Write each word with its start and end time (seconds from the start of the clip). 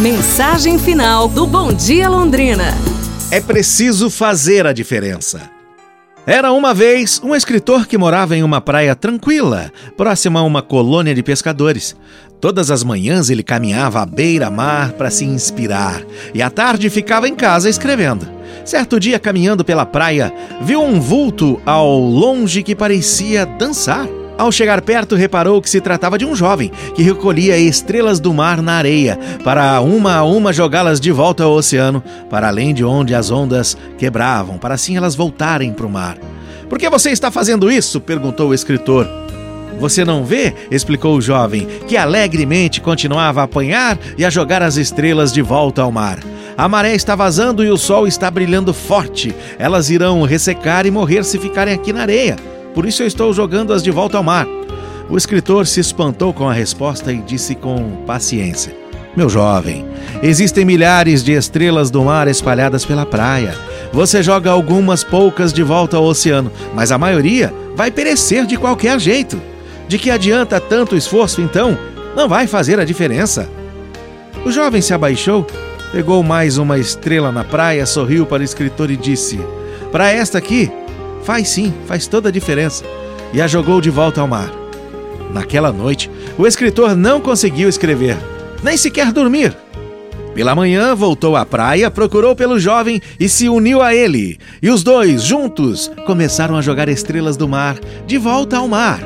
Mensagem 0.00 0.78
final 0.78 1.26
do 1.26 1.44
Bom 1.44 1.72
Dia 1.72 2.08
Londrina. 2.08 2.72
É 3.32 3.40
preciso 3.40 4.08
fazer 4.08 4.64
a 4.64 4.72
diferença. 4.72 5.50
Era 6.24 6.52
uma 6.52 6.72
vez 6.72 7.20
um 7.20 7.34
escritor 7.34 7.84
que 7.84 7.98
morava 7.98 8.36
em 8.36 8.44
uma 8.44 8.60
praia 8.60 8.94
tranquila, 8.94 9.72
próxima 9.96 10.38
a 10.38 10.44
uma 10.44 10.62
colônia 10.62 11.12
de 11.16 11.22
pescadores. 11.24 11.96
Todas 12.40 12.70
as 12.70 12.84
manhãs 12.84 13.28
ele 13.28 13.42
caminhava 13.42 14.00
à 14.00 14.06
beira-mar 14.06 14.92
para 14.92 15.10
se 15.10 15.24
inspirar 15.24 16.00
e 16.32 16.40
à 16.40 16.48
tarde 16.48 16.88
ficava 16.88 17.28
em 17.28 17.34
casa 17.34 17.68
escrevendo. 17.68 18.24
Certo 18.64 19.00
dia, 19.00 19.18
caminhando 19.18 19.64
pela 19.64 19.84
praia, 19.84 20.32
viu 20.60 20.80
um 20.80 21.00
vulto 21.00 21.60
ao 21.66 21.98
longe 21.98 22.62
que 22.62 22.76
parecia 22.76 23.44
dançar. 23.44 24.06
Ao 24.38 24.52
chegar 24.52 24.80
perto, 24.82 25.16
reparou 25.16 25.60
que 25.60 25.68
se 25.68 25.80
tratava 25.80 26.16
de 26.16 26.24
um 26.24 26.32
jovem 26.32 26.70
que 26.94 27.02
recolhia 27.02 27.58
estrelas 27.58 28.20
do 28.20 28.32
mar 28.32 28.62
na 28.62 28.74
areia, 28.74 29.18
para 29.42 29.80
uma 29.80 30.14
a 30.14 30.24
uma 30.24 30.52
jogá-las 30.52 31.00
de 31.00 31.10
volta 31.10 31.42
ao 31.42 31.50
oceano, 31.50 32.00
para 32.30 32.46
além 32.46 32.72
de 32.72 32.84
onde 32.84 33.16
as 33.16 33.32
ondas 33.32 33.76
quebravam, 33.98 34.56
para 34.56 34.74
assim 34.74 34.96
elas 34.96 35.16
voltarem 35.16 35.72
para 35.72 35.84
o 35.84 35.90
mar. 35.90 36.16
Por 36.68 36.78
que 36.78 36.88
você 36.88 37.10
está 37.10 37.32
fazendo 37.32 37.68
isso? 37.68 38.00
perguntou 38.00 38.50
o 38.50 38.54
escritor. 38.54 39.08
Você 39.80 40.04
não 40.04 40.24
vê? 40.24 40.54
explicou 40.70 41.16
o 41.16 41.20
jovem, 41.20 41.66
que 41.88 41.96
alegremente 41.96 42.80
continuava 42.80 43.40
a 43.40 43.44
apanhar 43.44 43.98
e 44.16 44.24
a 44.24 44.30
jogar 44.30 44.62
as 44.62 44.76
estrelas 44.76 45.32
de 45.32 45.42
volta 45.42 45.82
ao 45.82 45.90
mar. 45.90 46.20
A 46.56 46.68
maré 46.68 46.94
está 46.94 47.16
vazando 47.16 47.64
e 47.64 47.70
o 47.70 47.76
sol 47.76 48.06
está 48.06 48.30
brilhando 48.30 48.72
forte. 48.72 49.34
Elas 49.58 49.90
irão 49.90 50.22
ressecar 50.22 50.86
e 50.86 50.92
morrer 50.92 51.24
se 51.24 51.40
ficarem 51.40 51.74
aqui 51.74 51.92
na 51.92 52.02
areia 52.02 52.36
por 52.74 52.86
isso 52.86 53.02
eu 53.02 53.06
estou 53.06 53.32
jogando-as 53.32 53.82
de 53.82 53.90
volta 53.90 54.16
ao 54.16 54.22
mar. 54.22 54.46
O 55.10 55.16
escritor 55.16 55.66
se 55.66 55.80
espantou 55.80 56.34
com 56.34 56.48
a 56.48 56.52
resposta 56.52 57.12
e 57.12 57.18
disse 57.18 57.54
com 57.54 58.02
paciência: 58.06 58.76
Meu 59.16 59.28
jovem, 59.28 59.86
existem 60.22 60.64
milhares 60.64 61.24
de 61.24 61.32
estrelas 61.32 61.90
do 61.90 62.04
mar 62.04 62.28
espalhadas 62.28 62.84
pela 62.84 63.06
praia. 63.06 63.54
Você 63.92 64.22
joga 64.22 64.50
algumas 64.50 65.02
poucas 65.02 65.52
de 65.52 65.62
volta 65.62 65.96
ao 65.96 66.04
oceano, 66.04 66.52
mas 66.74 66.92
a 66.92 66.98
maioria 66.98 67.52
vai 67.74 67.90
perecer 67.90 68.44
de 68.44 68.56
qualquer 68.56 69.00
jeito. 69.00 69.40
De 69.88 69.98
que 69.98 70.10
adianta 70.10 70.60
tanto 70.60 70.94
esforço 70.94 71.40
então? 71.40 71.76
Não 72.14 72.28
vai 72.28 72.46
fazer 72.46 72.78
a 72.78 72.84
diferença. 72.84 73.48
O 74.44 74.50
jovem 74.50 74.82
se 74.82 74.92
abaixou, 74.92 75.46
pegou 75.90 76.22
mais 76.22 76.58
uma 76.58 76.78
estrela 76.78 77.32
na 77.32 77.44
praia, 77.44 77.86
sorriu 77.86 78.26
para 78.26 78.42
o 78.42 78.44
escritor 78.44 78.90
e 78.90 78.96
disse: 78.96 79.40
Para 79.90 80.10
esta 80.10 80.36
aqui, 80.36 80.70
Faz 81.28 81.50
sim, 81.50 81.74
faz 81.84 82.06
toda 82.06 82.30
a 82.30 82.32
diferença. 82.32 82.82
E 83.34 83.42
a 83.42 83.46
jogou 83.46 83.82
de 83.82 83.90
volta 83.90 84.18
ao 84.18 84.26
mar. 84.26 84.50
Naquela 85.30 85.70
noite, 85.70 86.10
o 86.38 86.46
escritor 86.46 86.96
não 86.96 87.20
conseguiu 87.20 87.68
escrever, 87.68 88.16
nem 88.62 88.78
sequer 88.78 89.12
dormir. 89.12 89.54
Pela 90.34 90.54
manhã, 90.54 90.94
voltou 90.94 91.36
à 91.36 91.44
praia, 91.44 91.90
procurou 91.90 92.34
pelo 92.34 92.58
jovem 92.58 93.02
e 93.20 93.28
se 93.28 93.46
uniu 93.46 93.82
a 93.82 93.94
ele. 93.94 94.38
E 94.62 94.70
os 94.70 94.82
dois, 94.82 95.22
juntos, 95.22 95.90
começaram 96.06 96.56
a 96.56 96.62
jogar 96.62 96.88
estrelas 96.88 97.36
do 97.36 97.46
mar 97.46 97.78
de 98.06 98.16
volta 98.16 98.56
ao 98.56 98.66
mar. 98.66 99.00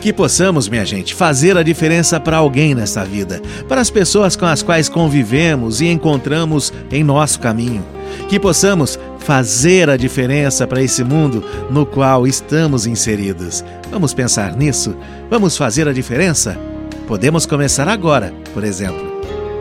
Que 0.00 0.14
possamos, 0.14 0.66
minha 0.66 0.86
gente, 0.86 1.14
fazer 1.14 1.58
a 1.58 1.62
diferença 1.62 2.18
para 2.18 2.38
alguém 2.38 2.74
nesta 2.74 3.04
vida, 3.04 3.38
para 3.68 3.82
as 3.82 3.90
pessoas 3.90 4.34
com 4.34 4.46
as 4.46 4.62
quais 4.62 4.88
convivemos 4.88 5.82
e 5.82 5.88
encontramos 5.88 6.72
em 6.90 7.04
nosso 7.04 7.38
caminho. 7.38 7.84
Que 8.28 8.38
possamos 8.38 8.98
fazer 9.18 9.88
a 9.88 9.96
diferença 9.96 10.66
para 10.66 10.82
esse 10.82 11.04
mundo 11.04 11.44
no 11.70 11.86
qual 11.86 12.26
estamos 12.26 12.86
inseridos. 12.86 13.64
Vamos 13.90 14.12
pensar 14.12 14.56
nisso? 14.56 14.96
Vamos 15.30 15.56
fazer 15.56 15.86
a 15.88 15.92
diferença? 15.92 16.58
Podemos 17.06 17.46
começar 17.46 17.88
agora, 17.88 18.32
por 18.52 18.64
exemplo. 18.64 19.12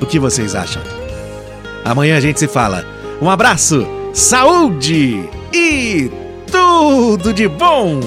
O 0.00 0.06
que 0.06 0.18
vocês 0.18 0.54
acham? 0.54 0.82
Amanhã 1.84 2.16
a 2.16 2.20
gente 2.20 2.40
se 2.40 2.48
fala. 2.48 2.84
Um 3.20 3.30
abraço, 3.30 3.86
saúde 4.12 5.28
e 5.52 6.10
tudo 6.50 7.32
de 7.32 7.46
bom! 7.46 8.00